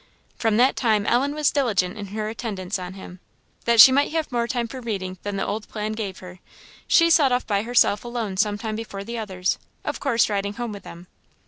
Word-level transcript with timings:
From 0.35 0.57
that 0.57 0.75
time 0.75 1.05
Ellen 1.05 1.35
was 1.35 1.51
diligent 1.51 1.95
in 1.95 2.07
her 2.07 2.27
attendance 2.27 2.79
on 2.79 2.95
him. 2.95 3.19
That 3.65 3.79
she 3.79 3.91
might 3.91 4.11
have 4.13 4.31
more 4.31 4.47
time 4.47 4.67
for 4.67 4.81
reading 4.81 5.19
than 5.21 5.35
the 5.35 5.45
old 5.45 5.67
plan 5.67 5.91
gave 5.91 6.17
her, 6.25 6.39
she 6.87 7.11
set 7.11 7.31
off 7.31 7.45
by 7.45 7.61
herself 7.61 8.03
alone 8.03 8.35
some 8.35 8.57
time 8.57 8.75
before 8.75 9.03
the 9.03 9.19
others, 9.19 9.59
of 9.85 9.99
course 9.99 10.27
riding 10.27 10.53
home 10.55 10.71
with 10.71 10.81
them. 10.81 11.05